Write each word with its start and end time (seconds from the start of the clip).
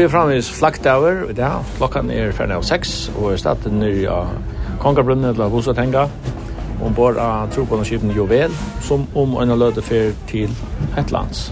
til 0.00 0.08
framvis 0.08 0.50
flaggdager 0.50 1.30
i 1.30 1.32
dag. 1.36 1.64
Klokkan 1.76 2.08
er 2.10 2.30
ferdig 2.32 2.54
av 2.56 2.62
seks, 2.64 3.10
og 3.20 3.34
er 3.34 3.40
stedet 3.40 3.68
nere 3.74 4.08
av 4.08 4.28
Kongabrunnet 4.80 5.34
eller 5.34 5.50
Bosatenga, 5.52 6.06
ombord 6.80 7.18
av 7.20 7.50
Trobåndeskipen 7.52 8.14
Jovel, 8.16 8.54
som 8.80 9.02
om 9.12 9.34
en 9.42 9.52
løte 9.60 9.82
fer 9.84 10.14
til 10.30 10.54
Hetlands. 10.94 11.50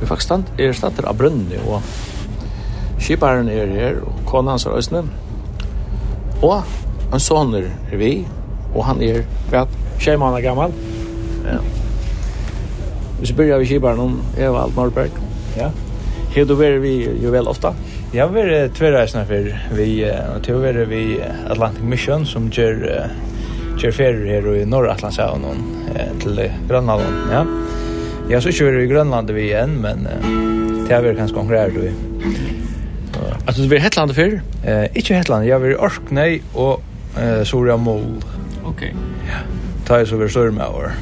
Vi 0.00 0.08
faktisk 0.08 0.26
stand, 0.26 0.50
er 0.58 0.74
stedet 0.74 1.06
av 1.06 1.14
Brunnet, 1.20 1.62
og 1.62 2.98
skiparen 2.98 3.50
er 3.52 3.70
her, 3.70 4.00
og 4.02 4.18
kona 4.26 4.56
hans 4.56 4.66
er 4.66 4.74
Øsne. 4.80 5.04
Og 6.42 6.64
en 7.12 7.22
soner 7.22 7.68
er 7.92 8.00
vi, 8.00 8.10
og 8.74 8.82
han 8.88 9.04
er, 9.04 9.22
vet, 9.52 9.78
tjej 10.00 10.18
måneder 10.18 10.48
gammal. 10.48 10.74
Ja. 11.44 11.60
Vi 13.20 13.30
så 13.30 13.34
börjar 13.34 13.62
vi 13.62 13.70
skiparen 13.70 14.00
om 14.00 14.18
Evald 14.38 14.74
Norberg. 14.76 15.14
Ja. 15.56 15.70
Hur 16.34 16.44
då 16.44 16.60
är 16.60 16.78
vi 16.78 17.08
ju 17.22 17.30
väl 17.30 17.48
ofta. 17.48 17.74
Jag 18.12 18.28
var 18.28 18.68
två 18.68 18.86
resor 18.86 19.24
för 19.24 19.58
vi 19.74 20.12
och 20.36 20.44
två 20.44 20.52
var 20.52 20.72
vi 20.72 21.20
Atlantic 21.48 21.82
Mission 21.82 22.26
som 22.26 22.50
gör 22.50 23.06
gör 23.78 23.90
ferier 23.90 24.42
här 24.42 24.56
i 24.56 24.66
norra 24.66 24.92
Atlanten 24.92 25.44
och 25.44 25.56
till 26.20 26.50
Grönland. 26.68 27.02
Ja. 27.32 27.46
Jag 28.30 28.42
så 28.42 28.50
kör 28.50 28.78
i 28.78 28.86
Grönland 28.86 29.30
vi 29.30 29.42
igen 29.42 29.70
men 29.80 30.08
det 30.88 30.94
är 30.94 31.02
väl 31.02 31.16
kanske 31.16 31.36
konkurrens 31.36 31.74
då. 31.74 31.80
Alltså 33.46 33.62
vi 33.62 33.76
är 33.76 33.80
Hetland 33.80 34.14
för? 34.14 34.42
Eh, 34.64 34.96
inte 34.96 35.14
Hetland. 35.14 35.46
Jag 35.46 35.58
vill 35.58 35.72
i 35.72 35.74
Orkney 35.74 36.40
och 36.52 36.82
eh 37.20 37.42
Soria 37.44 37.76
Mol. 37.76 38.24
Okej. 38.64 38.94
Ja. 39.26 39.38
Tar 39.86 40.04
så 40.04 40.16
vi 40.16 40.28
större 40.28 40.50
med 40.50 40.66
år. 40.66 40.92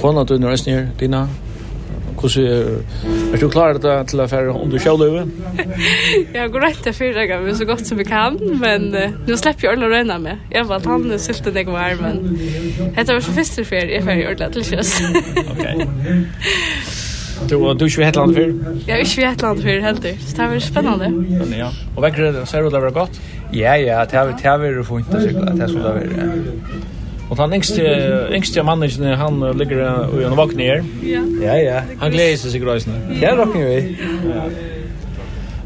Konan 0.00 0.26
du 0.26 0.38
när 0.38 0.50
är 0.50 0.56
snär 0.56 0.88
dina? 0.98 1.28
Hvordan 2.18 2.44
er, 2.44 3.32
er 3.32 3.40
du 3.40 3.48
klar 3.52 3.78
til 3.78 4.06
til 4.10 4.22
å 4.22 4.26
fære 4.30 4.54
under 4.54 4.82
kjøløyve? 4.82 5.24
Jeg 6.36 6.52
går 6.54 6.64
rett 6.66 6.80
til 6.84 6.96
fyra 6.96 7.26
ganger 7.30 7.54
så 7.58 7.66
godt 7.68 7.86
som 7.86 8.00
vi 8.00 8.06
kan, 8.08 8.38
men 8.60 8.88
uh, 8.94 9.14
nå 9.28 9.38
slipper 9.38 9.66
jeg 9.66 9.72
ordentlig 9.72 9.88
å 9.88 9.94
røyne 9.94 10.18
med. 10.24 10.46
Jeg 10.52 10.68
var 10.68 10.82
at 10.82 10.88
han 10.90 11.18
sylte 11.22 11.54
deg 11.54 11.70
var, 11.70 11.94
men 12.02 12.22
dette 12.96 13.14
var 13.14 13.22
så 13.24 13.34
første 13.36 13.64
fyr, 13.68 13.92
jeg 13.92 14.04
fære 14.06 14.32
ordentlig 14.32 14.50
til 14.56 14.68
kjøs. 14.72 14.94
ok. 15.52 15.66
Du 17.50 17.54
du 17.78 17.84
ikke 17.86 18.02
vet 18.02 18.16
land 18.16 18.34
før? 18.34 18.52
Jeg 18.88 18.94
er 18.94 19.04
ikke 19.04 19.22
vet 19.22 19.42
land 19.42 19.62
før 19.62 19.80
heller. 19.86 20.14
Så 20.20 20.36
det 20.36 20.50
var 20.50 20.58
spennende. 20.58 21.10
Men 21.38 21.54
ja. 21.54 21.68
Og 21.96 22.02
vekker 22.02 22.32
det, 22.32 22.48
ser 22.48 22.62
du 22.62 22.70
det 22.74 22.82
var 22.82 22.90
godt? 22.90 23.20
Ja, 23.52 23.74
ja, 23.78 24.04
det 24.04 24.18
har 24.18 24.26
vært 24.28 24.86
fint 24.88 25.14
å 25.14 25.22
sykle. 25.22 25.54
Det 25.56 25.70
skulle 25.70 25.84
det 25.86 25.94
være, 25.94 26.16
ja. 26.18 26.97
Og 27.28 27.36
han 27.36 27.52
yngste, 27.52 27.84
yngste 28.32 28.62
mannen, 28.64 29.04
han 29.20 29.42
ligger 29.58 29.82
i 30.20 30.24
en 30.24 30.36
vakne 30.36 30.62
her. 30.62 30.82
Ja. 31.04 31.22
Ja, 31.42 31.56
ja. 31.60 31.80
Han 32.00 32.12
gleder 32.12 32.36
seg 32.40 32.56
sikkert 32.56 32.78
også. 32.78 32.90
Ja, 33.20 33.34
rocken 33.36 33.66
vi. 33.68 33.96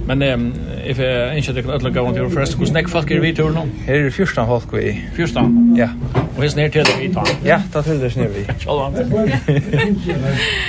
Men 0.07 0.23
um, 0.23 0.55
if 0.87 0.99
jeg 0.99 1.37
ikke 1.37 1.53
hadde 1.53 1.63
kunnet 1.63 1.95
gå 1.95 2.13
til 2.13 2.31
først, 2.31 2.57
hvordan 2.57 2.77
er 2.77 2.89
folk 2.89 3.11
er 3.11 3.21
vi 3.21 3.29
i 3.29 3.35
tur 3.35 3.53
nå? 3.55 3.67
Her 3.87 3.95
er 3.95 4.03
det 4.03 4.13
14 4.15 4.47
folk 4.47 4.73
vi. 4.73 4.99
14? 5.15 5.77
Ja. 5.77 5.89
Og 6.15 6.39
hvis 6.39 6.57
nere 6.57 6.69
til 6.69 6.81
det 6.81 6.97
vi 7.01 7.15
tar? 7.15 7.29
Ja, 7.45 7.63
da 7.75 7.83
til 7.83 8.01
det 8.01 8.13
snir 8.13 8.29
vi. 8.29 8.45
Kjallvand. 8.59 8.97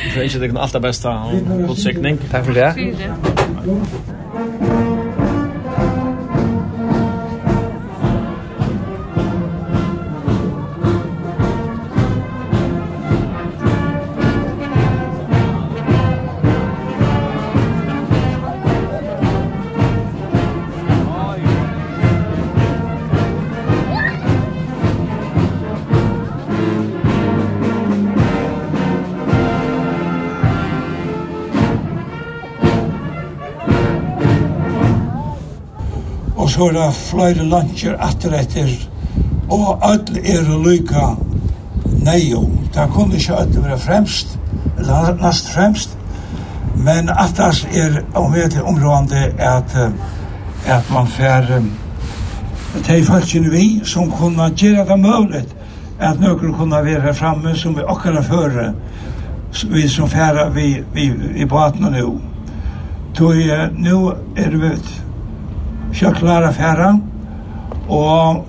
If 0.08 0.16
jeg 0.16 0.24
ikke 0.24 0.34
hadde 0.34 0.48
kunnet 0.48 0.62
alt 0.62 0.74
det 0.74 0.82
beste, 0.82 1.10
og 1.10 1.32
god 1.68 1.76
sikning. 1.76 2.22
Takk 2.32 2.46
for 2.46 2.54
det. 2.54 2.70
så 36.54 36.68
er 36.68 36.76
det 36.78 36.94
flere 36.94 37.46
luncher 37.50 37.96
etter 38.10 38.36
etter, 38.38 38.74
og 39.50 39.80
alle 39.82 40.22
er 40.22 40.50
lykka 40.66 41.08
neio. 42.06 42.44
Det 42.74 42.90
kunne 42.94 43.18
ikke 43.18 43.38
alle 43.42 43.64
være 43.64 43.80
fremst, 43.80 44.38
eller 44.78 45.16
nest 45.22 45.50
fremst, 45.50 45.98
men 46.76 47.10
aftast 47.10 47.68
er 47.74 48.02
omvedelig 48.14 48.64
områdende 48.64 49.34
at, 49.38 49.78
at 50.66 50.92
man 50.94 51.08
fer 51.08 51.62
de 52.88 53.04
folkene 53.06 53.50
vi 53.50 53.82
som 53.84 54.12
kunne 54.12 54.50
gjøre 54.58 54.86
det 54.90 55.00
mulig 55.00 55.44
at 56.00 56.20
noen 56.20 56.54
kunne 56.54 56.80
være 56.86 57.14
framme 57.14 57.56
som 57.56 57.76
vi 57.78 57.86
akkurat 57.88 58.26
fører 58.26 58.74
vi 59.70 59.88
som 59.88 60.10
færa 60.10 60.50
vi, 60.50 60.84
vi, 60.94 61.12
i 61.36 61.46
baten 61.46 61.94
nå. 61.94 62.18
Tog, 63.14 63.36
nu 63.78 64.08
er 64.36 64.50
det 64.50 64.80
kjøklar 65.94 66.48
av 66.48 66.58
færa, 66.58 66.90
og, 67.88 68.46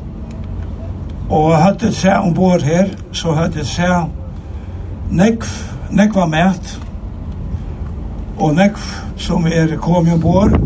og 1.31 1.49
hadde 1.59 1.93
seg 1.93 2.25
ombord 2.25 2.65
her, 2.65 2.89
så 3.13 3.35
hadde 3.37 3.65
seg 3.69 5.13
nekv, 5.15 5.49
nekva 5.95 6.27
mæt, 6.31 6.75
og 8.39 8.57
nekv 8.57 8.89
som 9.21 9.47
er 9.47 9.77
kom 9.81 10.09
ombord 10.13 10.57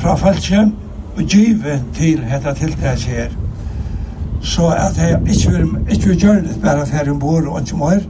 fra 0.00 0.16
feltje, 0.18 0.66
og 1.14 1.22
gyve 1.30 1.78
til 1.94 2.24
dette 2.26 2.54
tiltaket 2.58 3.04
her. 3.06 3.34
Så 4.42 4.66
at 4.68 4.98
jeg 4.98 5.20
ikke 5.30 5.50
vil, 5.50 5.68
ikke 5.90 6.08
vil 6.08 6.20
gjøre 6.20 6.42
det 6.48 6.56
bare 6.62 6.86
for 6.86 7.10
ombord 7.10 7.46
og 7.46 7.60
ikke 7.60 7.76
mer, 7.76 8.00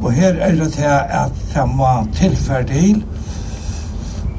og 0.00 0.12
her 0.12 0.40
er 0.40 0.54
det 0.54 0.72
til 0.72 0.88
at 0.88 1.32
jeg 1.54 1.68
må 1.68 1.92
tilfære 2.14 2.64
til, 2.64 3.04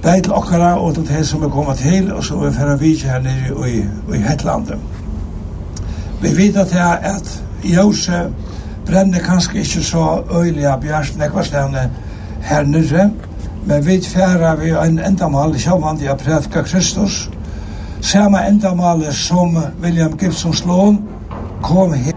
Dei 0.03 0.21
til 0.21 0.33
okkara 0.33 0.75
og 0.79 0.93
til 0.95 1.07
det 1.07 1.23
som 1.27 1.43
er 1.43 1.49
koma 1.49 1.73
til, 1.75 2.11
og 2.13 2.23
så 2.23 2.35
er 2.35 2.51
fyrir 2.51 2.77
vidje 2.77 3.09
her 3.09 3.19
nere 3.19 3.69
i, 3.69 3.79
i 4.13 4.21
Hetlandet. 4.21 4.77
Vi 6.21 6.37
vet 6.37 6.57
at 6.57 6.69
det 6.69 6.81
er 6.81 7.15
at 7.15 7.43
Jose 7.63 8.21
brenner 8.85 9.19
kanskje 9.19 9.59
ikke 9.59 9.83
så 9.83 10.21
øylig 10.31 10.65
av 10.65 10.81
bjørst 10.81 11.21
Ekvarstene 11.21 11.89
her 12.41 12.63
nere, 12.63 13.09
men 13.65 13.85
vi 13.85 14.01
færa 14.01 14.55
vi 14.55 14.69
en 14.69 14.99
endamal 14.99 15.57
sjåvandi 15.59 16.07
av 16.07 16.17
prædka 16.17 16.61
Kristus, 16.61 17.29
samme 18.01 18.47
endamal 18.47 19.03
som 19.13 19.57
William 19.83 20.17
Gibson 20.17 20.53
Sloan 20.53 21.01
kom 21.61 21.93
her 21.93 22.16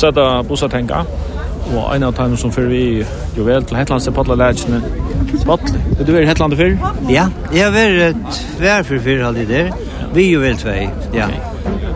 sätta 0.00 0.42
bussa 0.42 0.68
tänka. 0.68 1.04
og 1.76 1.96
en 1.96 2.02
av 2.02 2.14
dem 2.14 2.36
som 2.36 2.52
för 2.52 2.62
vi 2.62 3.06
jo 3.36 3.44
vel 3.44 3.64
til 3.64 3.76
Hetlandse 3.76 4.10
padlelægene. 4.10 4.82
Padle, 5.46 5.80
er 6.00 6.04
du 6.04 6.12
vært 6.12 6.24
i 6.24 6.30
Hetlandet 6.30 6.58
før? 6.58 6.72
Ja, 7.10 7.28
jeg 7.54 7.64
har 7.64 7.74
vært 7.74 8.16
tvær 8.58 8.82
for 8.88 9.04
før 9.04 9.24
halvdig 9.24 9.48
der. 9.48 9.70
Vi 10.14 10.30
jo 10.32 10.40
vel 10.40 10.56
tvei, 10.58 10.88
ja. 11.14 11.28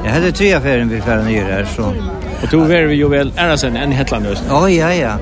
Jeg 0.04 0.12
hadde 0.12 0.30
tre 0.32 0.52
affæren 0.54 0.90
vi 0.90 1.00
færre 1.00 1.24
nye 1.26 1.42
her, 1.48 1.66
så... 1.66 1.90
Og 2.42 2.50
du 2.52 2.58
var 2.68 2.92
jo 2.92 3.08
vel 3.08 3.32
ærasen 3.38 3.76
enn 3.76 3.92
i 3.92 3.98
Hetlandet 3.98 4.34
just? 4.34 4.50
Å, 4.52 4.66
ja, 4.70 4.92
ja. 4.94 5.16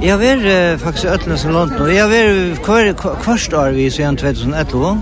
Jeg 0.00 0.12
har 0.12 0.20
vært 0.20 0.46
uh, 0.46 0.80
faktisk 0.80 1.08
i 1.08 1.12
Øtlands 1.12 1.44
og 1.44 1.52
London, 1.52 1.82
og 1.82 1.92
jeg 1.92 2.02
har 2.02 2.12
vært 2.12 2.64
hver, 2.64 2.92
hvert 3.24 3.58
år 3.60 3.76
vi 3.76 3.90
siden 3.90 4.16
2011, 4.16 5.00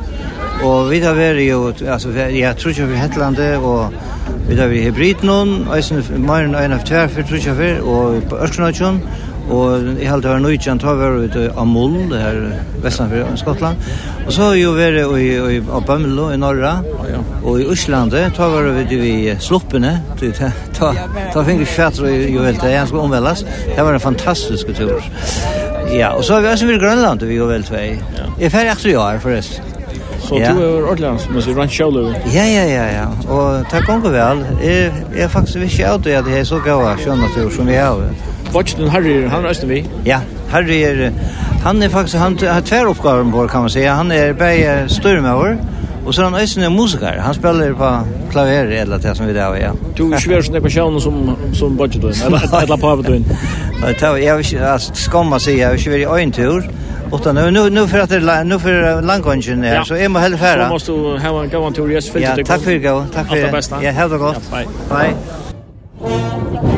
og 0.65 0.91
vi 0.91 1.01
har 1.05 1.19
vært 1.19 1.43
jo, 1.45 1.61
altså, 1.85 2.15
jeg 2.15 2.56
tror 2.59 2.75
ikke 2.75 2.91
vi 2.91 2.99
i 2.99 3.03
Hetlandet, 3.03 3.56
og 3.59 3.95
Vi 4.49 4.56
har 4.61 4.69
vi 4.69 4.82
hybrid 4.85 5.23
noen, 5.25 5.65
eisen 5.75 6.03
mer 6.25 6.44
enn 6.44 6.56
en 6.59 6.75
av 6.76 6.85
tjær 6.87 7.09
for 7.12 7.26
trusja 7.29 7.55
for, 7.56 7.87
og 7.88 8.26
på 8.31 8.41
Ørkenatjon, 8.44 9.00
og 9.53 9.88
i 10.00 10.06
halte 10.09 10.31
var 10.31 10.41
nøytjan 10.41 10.81
ta 10.81 10.94
var 10.97 11.19
ute 11.21 11.47
av 11.53 11.67
Mull, 11.69 11.97
det 12.09 12.21
her 12.23 12.38
vestanfor 12.85 13.35
Skottland, 13.41 13.88
og 14.25 14.31
så 14.32 14.47
har 14.47 14.55
vi 14.55 14.62
jo 14.62 14.73
vært 14.76 15.00
i 15.03 15.26
i, 15.26 15.59
i 15.59 15.82
Bømlo 15.88 16.31
i 16.32 16.38
Norra, 16.41 16.79
og 17.43 17.61
i 17.61 17.69
Øslandet, 17.73 18.32
ta 18.37 18.49
var 18.53 18.71
vi 18.88 19.12
i 19.12 19.37
Sluppene, 19.41 19.99
ta 20.21 20.53
ta, 20.79 20.93
ta 21.35 21.44
finner 21.44 21.69
fjatter 21.69 22.09
og 22.09 22.25
jo 22.38 22.47
vel 22.47 22.61
til, 22.61 22.73
jeg 22.77 22.88
skal 22.88 23.05
omveldes, 23.05 23.44
det 23.69 23.85
var 23.85 23.97
en 23.97 24.06
fantastisk 24.09 24.73
tur. 24.77 24.97
Ja, 25.93 26.15
og 26.17 26.25
så 26.25 26.38
har 26.38 26.44
vi 26.44 26.53
også 26.55 26.67
vært 26.70 26.81
i 26.81 26.85
Grønland, 26.87 27.29
vi 27.29 27.37
jo 27.37 27.49
vel 27.50 27.65
tvei. 27.65 27.87
Jeg 28.41 28.53
fer 28.53 28.73
etter 28.73 28.94
i 28.94 28.99
år, 28.99 29.20
forresten. 29.25 29.74
Så 30.25 30.38
ja. 30.41 30.53
du 30.53 30.61
er 30.62 30.87
ordentlig, 30.88 31.11
som 31.21 31.35
man 31.37 31.44
sier, 31.44 31.56
rent 31.59 31.75
kjøler. 31.75 32.15
Ja, 32.32 32.44
ja, 32.49 32.65
ja, 32.69 32.85
ja. 32.94 33.09
Og 33.29 33.67
takk 33.73 33.91
om 33.93 34.05
vel. 34.05 34.44
Jeg, 34.62 34.93
jeg 35.12 35.26
er 35.26 35.32
faktisk 35.32 35.67
ikke 35.67 35.91
av 35.91 35.99
det 36.05 36.17
at 36.21 36.31
jeg 36.31 36.41
er 36.41 36.49
så 36.49 36.61
gav 36.65 36.85
av 36.85 37.03
kjønnatur 37.03 37.50
som 37.53 37.69
vi 37.69 37.76
har. 37.76 38.00
Vatsen 38.55 38.88
Harry, 38.88 39.26
han 39.29 39.44
er 39.44 39.67
vi? 39.67 39.85
Ja, 40.06 40.21
Harry 40.53 40.81
er, 40.87 41.11
han 41.65 41.82
er 41.82 41.88
faktisk, 41.88 42.17
han 42.17 42.38
har 42.38 42.61
tver 42.61 42.87
oppgaver 42.87 43.31
på, 43.31 43.47
kan 43.50 43.67
man 43.67 43.71
si. 43.71 43.82
Han 43.82 44.12
er 44.12 44.32
bare 44.32 44.88
styrmøver, 44.88 45.56
og 46.06 46.15
så 46.15 46.23
er 46.23 46.31
han 46.31 46.41
Øystein 46.41 46.73
musiker. 46.73 47.20
Han 47.20 47.35
spiller 47.35 47.75
på 47.75 47.91
klaver, 48.32 48.70
eller 48.81 48.99
det 48.99 49.17
som 49.17 49.27
vi 49.27 49.38
har, 49.38 49.56
ja. 49.56 49.73
Du 49.99 50.06
er 50.06 50.17
ikke 50.23 50.43
sånn 50.47 50.61
på 50.62 50.73
kjønnen 50.73 51.03
som, 51.03 51.20
som 51.53 51.77
vatsen, 51.79 52.06
eller, 52.27 52.49
eller 52.62 52.81
på 52.81 52.94
havet 52.94 53.11
du 53.11 53.15
inn? 53.19 53.29
Jeg 54.00 54.37
vil 54.37 54.47
ikke, 54.47 54.65
altså, 54.73 54.94
skamma 54.94 55.38
sier, 55.43 55.59
jeg 55.59 55.70
vil 55.75 55.82
ikke 55.82 55.97
være 55.97 56.06
i 56.06 56.23
øyntur, 56.23 56.70
Utan 57.12 57.35
nu 57.35 57.51
nu 57.51 57.71
nu 57.71 57.89
för 57.89 57.99
att 57.99 58.11
det 58.11 58.17
är 58.17 58.45
nu 58.45 58.59
för 58.59 59.03
långkongen 59.03 59.62
här 59.62 59.85
så 59.85 59.95
är 59.95 60.09
man 60.09 60.23
helt 60.23 60.41
färra. 60.41 60.67
Så 60.67 60.73
måste 60.73 60.93
du 60.93 61.19
ha 61.19 61.43
en 61.43 61.51
gång 61.51 61.73
till 61.73 61.91
yes 61.91 62.11
för 62.11 62.21
det. 62.21 62.25
Ja, 62.25 62.45
tack 62.47 62.61
för 62.61 62.71
det. 62.71 63.06
Tack 63.15 63.29
för 63.29 63.81
det. 63.81 63.85
Ja, 63.85 63.93
ha 63.93 64.17
gott. 64.17 64.51
Bye. 64.51 64.67
Bye. 64.91 66.74